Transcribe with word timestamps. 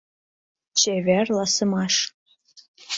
ЧЕВЕРЛАСЫМАШ 0.79 1.95